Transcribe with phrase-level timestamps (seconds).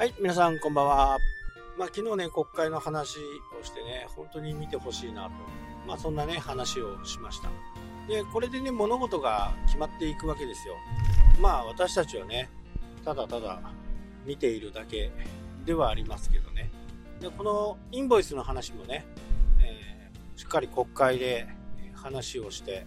[0.00, 1.18] はい、皆さんこんばんは。
[1.78, 3.18] まあ、昨日ね、国会の話
[3.60, 5.30] をしてね、本当に見てほしいなと。
[5.86, 7.50] まあ、そんなね、話をしました。
[8.08, 10.76] で、これでね、物事が決まっていくわけですよ。
[11.38, 12.48] まあ、私たちはね、
[13.04, 13.60] ただただ
[14.24, 15.12] 見ているだけ
[15.66, 16.70] ではありますけどね。
[17.20, 19.04] で、このインボイスの話もね、
[19.60, 21.46] えー、しっかり国会で
[21.92, 22.86] 話をして、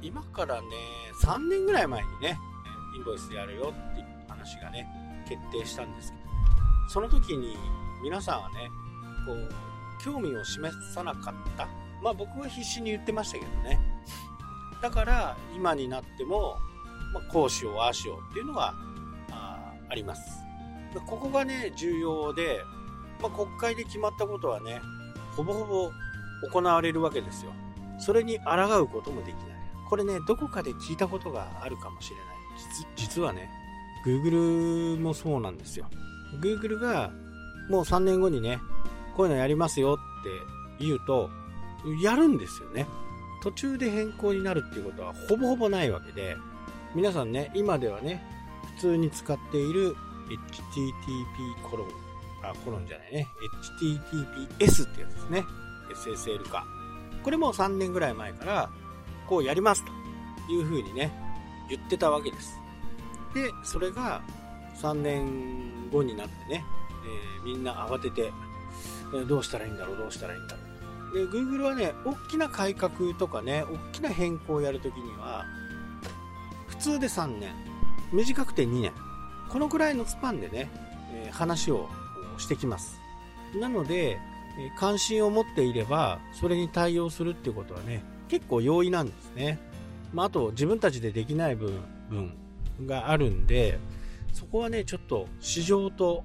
[0.00, 0.68] 今からね、
[1.22, 2.38] 3年ぐらい前にね、
[2.96, 4.88] インボイスやるよっていう話がね、
[5.28, 6.23] 決定したんですけど、
[6.88, 7.56] その時に
[8.02, 8.70] 皆さんはね、
[9.26, 9.48] こう、
[10.02, 11.68] 興味を示さなかった。
[12.02, 13.80] まあ僕は必死に言ってましたけどね。
[14.82, 16.58] だから今になっても、
[17.14, 18.74] まあ、こうしよう、ああしようっていうのが
[19.30, 20.22] ああります。
[21.06, 22.60] ここがね、重要で、
[23.20, 24.80] まあ、国会で決まったことはね、
[25.36, 25.90] ほぼほぼ
[26.52, 27.52] 行われるわけですよ。
[27.98, 29.44] それに抗うこともできない。
[29.88, 32.26] これね、どこかで聞いたことがあるかもしれない。
[32.96, 33.50] 実はね、
[34.04, 35.86] Google もそうなんですよ。
[36.40, 37.10] Google が
[37.68, 38.60] もう3年後にね、
[39.16, 40.30] こういうのやりますよって
[40.84, 41.30] 言うと、
[42.02, 42.86] やるんですよね。
[43.42, 46.36] 途中で変更になるっていうことはほぼほぼないわけで、
[46.94, 48.24] 皆さんね、今ではね、
[48.76, 49.94] 普通に使っている
[50.28, 51.88] HTTP コロン、
[52.42, 53.28] あ、コロンじゃないね、
[53.80, 55.44] HTTPS ってやつですね。
[55.92, 56.64] SSL 化。
[57.22, 58.70] これも3年ぐらい前から、
[59.26, 61.12] こうやりますというふうにね、
[61.68, 62.58] 言ってたわけです。
[63.34, 64.22] で、それが
[64.80, 66.64] 3年後になってね、
[67.04, 68.32] えー、みんな慌てて
[69.14, 70.60] え、どうしたらいいんだろう、どうしたらいいんだろ
[71.12, 71.30] う。
[71.30, 75.44] で、Google はね、大きな改革とかね、大きな変更をやるときには、
[76.66, 77.54] 普通で3年、
[78.12, 78.92] 短くて2年、
[79.48, 80.70] このくらいのスパンでね、
[81.12, 81.88] えー、話を
[82.38, 83.00] してきます。
[83.60, 84.18] なので、
[84.56, 89.58] え、関心を持っていれば、それに対応するっていうことはね、結構容易なんですね。
[90.12, 91.72] まあ、あと、自分たちでできない部
[92.08, 92.36] 分
[92.86, 93.78] があるんで、
[94.34, 96.24] そこはね、ちょっと市場と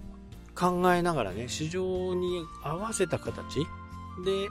[0.56, 3.60] 考えながらね、市場に合わせた形
[4.26, 4.50] で、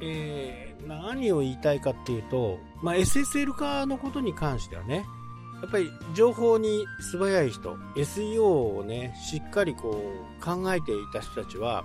[0.00, 5.04] えー、何を言いたいかっていうと、まあ、SSL 化のことに関してはね、
[5.60, 10.00] やっぱり情報に素早い人、SEO をね、しっかりこ
[10.40, 11.84] う考えていた人たちは、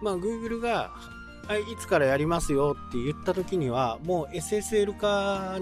[0.00, 0.92] まあ、Google が、
[1.48, 5.58] はい、いつからやりますよって言った時には、もう SSL 化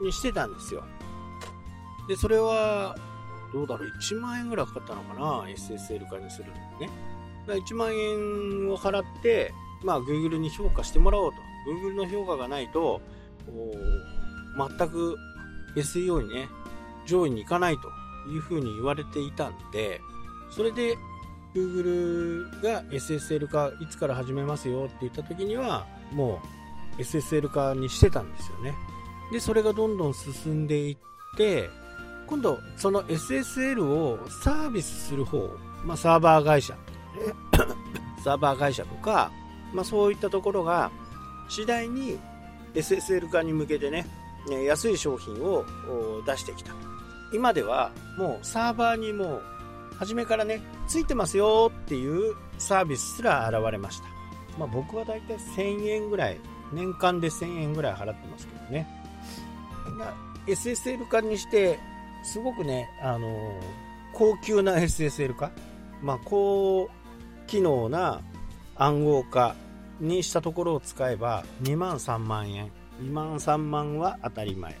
[0.00, 0.84] にしてたんですよ。
[2.08, 2.96] で、それは、
[3.52, 6.90] どうだろう、1万円ぐらいかかったのかな、SSL 化にするのにね。
[7.46, 9.52] だ1万円を払って、
[9.84, 11.38] まあ、Google に評価してもらおうと。
[11.70, 13.00] Google の評価がないと、
[14.56, 15.16] 全く
[15.76, 16.48] SEO にね、
[17.06, 17.88] 上位に行かないと
[18.30, 20.00] いうふうに言われていたんで、
[20.50, 20.96] それで
[21.54, 26.40] Google が SSL 化いつから始めますよって言った時には、も
[26.98, 28.74] う SSL 化にしてたんですよね。
[29.32, 30.96] で、それがどんどん進んでいっ
[31.36, 31.70] て、
[32.26, 35.50] 今度その SSL をサービスする方、
[35.84, 36.76] まあ、サーバー会社
[38.24, 39.30] サーバー会社とか、
[39.72, 40.90] まあ、そういったところが
[41.48, 42.18] 次第に
[42.74, 44.06] SSL 化に向けてね
[44.66, 45.64] 安い商品を
[46.26, 46.72] 出してきた。
[47.32, 49.42] 今ではもうサーバーにもう
[49.98, 54.06] 初めからねついてますよっていうサービスすら現れました、
[54.58, 56.40] まあ、僕はだいたい1000円ぐらい
[56.72, 58.86] 年間で1000円ぐらい払ってますけどね。
[60.46, 61.78] SSL 化にして
[62.22, 63.60] すごくね、あのー、
[64.12, 65.50] 高級な SSL 化、
[66.00, 66.88] まあ、高
[67.46, 68.20] 機能な
[68.76, 69.54] 暗号化
[70.00, 72.70] にしたところを使えば2万3万円。
[73.02, 74.76] 2万3万は当たり前。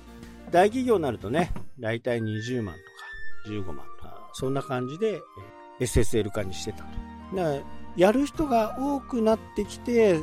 [0.50, 5.20] 大企業になるとね、だいたい20万とか15万とか、そんな感じで
[5.80, 7.36] SSL 化にしてたと。
[7.36, 7.60] だから
[7.96, 10.20] やる人が多くなってきて、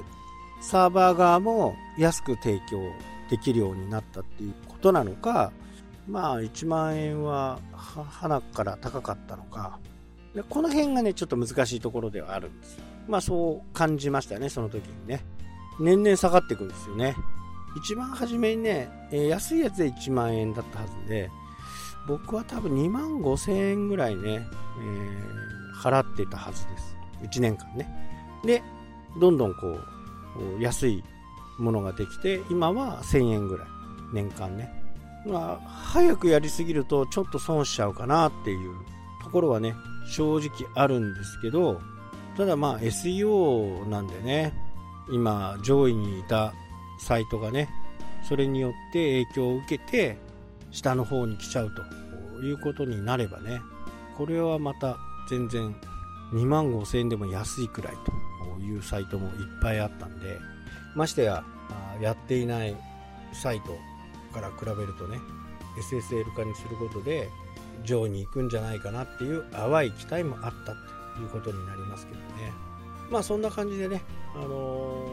[0.62, 2.82] サーバー側も安く提供
[3.30, 5.52] できるようになったっていうことなのか、
[6.10, 9.80] まあ1万円は花から高かったのか、
[10.34, 12.80] でこの辺がね、ちょっと難しいところではあるんです。
[13.08, 15.24] まあそう感じましたね、その時にね。
[15.80, 17.16] 年々下がっていくんですよね。
[17.78, 21.30] 一番初めにね、えー、安いやつで1万円だったはずで、
[22.08, 24.48] 僕は多分2万5千円ぐらいね、
[24.82, 26.96] えー、払ってたはずです。
[27.22, 27.88] 1年間ね。
[28.44, 28.64] で、
[29.20, 31.04] どんどんこう、安い
[31.60, 33.68] ものができて、今は1000円ぐらい。
[34.12, 34.79] 年間ね。
[35.26, 38.74] まあ、早くやりすぎるとちょっと損しちゃうかなっていう
[39.24, 39.76] ところはね、
[40.10, 41.82] 正直あるんですけど、
[42.38, 44.54] ただまあ SEO なんでね、
[45.12, 46.54] 今上位にいた
[47.00, 47.70] サイトがね、
[48.28, 50.18] それによって影響を受けて、
[50.72, 53.62] 下の方に来ちゃうということになればね、
[54.18, 54.98] これはまた
[55.30, 55.76] 全然
[56.34, 60.38] 2万5000円でも安いくらいというサイトもいっぱいあったんで、
[60.96, 61.44] ましてや、
[62.02, 62.76] やっていない
[63.34, 63.78] サイト
[64.30, 65.20] から比べるとね
[65.78, 67.30] SSL 化にすることで
[67.84, 70.74] 上位に行くんじゃないかなっていう淡い期待もあった
[71.16, 72.54] ということになりますけどね。
[73.10, 74.02] まあそんな感じでね、
[74.36, 75.06] あの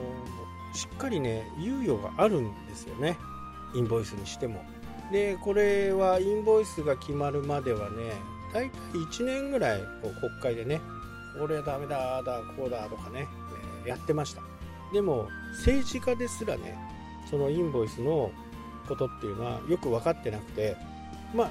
[0.73, 3.17] ー、しっかりね猶予があるんですよね。
[3.75, 4.65] インボイスにしても。
[5.13, 8.13] でこれはインボイスが決まるまではね
[8.53, 10.81] 大体1年ぐらいこう国会でね
[11.39, 13.29] これはダメだだこうだとかね、
[13.85, 14.43] えやってました。
[14.93, 15.29] でも
[15.59, 16.77] 政治家ですらね
[17.31, 18.31] そのインボイスの
[18.87, 20.77] ことっていうのはよく分かってなくて
[21.35, 21.51] まあ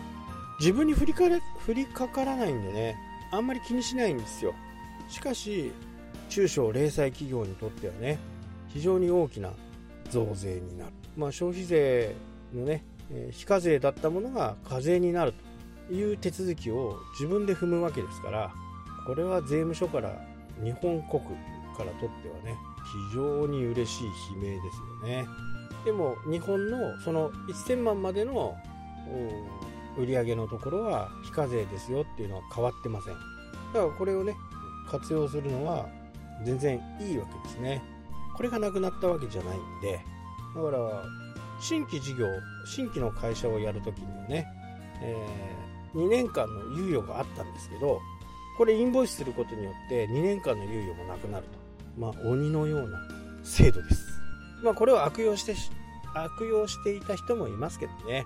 [0.59, 2.97] 自分に降りかれ降りかからないんでね
[3.31, 4.53] あんまり気にしないんですよ。
[5.09, 5.71] しかし
[6.29, 8.17] 中小零細企業にとってはね
[8.69, 9.51] 非常に大きな
[10.09, 12.15] 増税になる、まあ、消費税
[12.53, 12.83] のね
[13.31, 15.33] 非課税だったものが課税になる
[15.87, 18.51] という手続きを自分で踏むわけですから
[19.05, 20.19] これは税務署から
[20.63, 21.21] 日本国
[21.77, 22.57] からとってはね
[23.11, 25.25] 非常に嬉しい悲鳴ですよね。
[25.85, 28.57] でも日本のその1000万までの
[29.97, 33.13] 売り上げのところは非課税ですよっていうのは変わってません。
[33.13, 33.19] だ
[33.81, 34.35] からこれをね
[34.89, 35.87] 活用するのは
[36.43, 37.81] 全然いいわけですね。
[38.35, 39.99] これがなくなったわけじゃないんで
[40.55, 41.03] だから
[41.59, 42.27] 新規事業
[42.65, 44.45] 新規の会社をやるときにはね、
[45.01, 48.01] えー、2年間の猶予があったんですけど
[48.57, 51.65] これインボイスすることによって2年間の猶予もなくなると。
[51.97, 52.99] まあ鬼のような
[53.43, 54.14] 制度です。
[54.63, 55.55] まあこれを悪用して
[56.13, 58.25] 悪用していた人もいますけどね、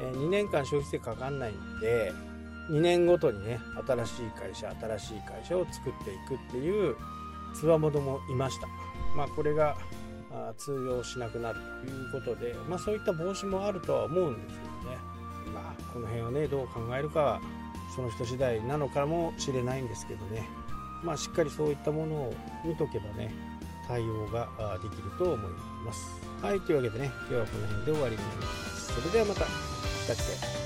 [0.00, 2.12] えー、2年間消費税かかんないんで
[2.70, 6.96] 2年ごとにね新しい会社新しい会社を作っていくっていう
[7.54, 8.66] つわものもいました。
[9.16, 9.76] まあこれが
[10.56, 14.98] 通用しなくなるということで、まあ、そういった防止もあるとは思うんですけどね、
[15.54, 17.40] まあ、この辺をねどう考えるかは
[17.94, 20.48] その人次第なのかもしれないんですけどね、
[21.02, 22.34] まあ、しっかりそういったものを
[22.64, 23.34] 見とけばね
[23.86, 24.48] 対応が
[24.82, 25.50] できると思い
[25.84, 26.20] ます。
[26.40, 28.92] はい、というわけでね、今日はこの辺で終わりになります。
[28.94, 29.46] それではまた、来
[30.06, 30.61] たって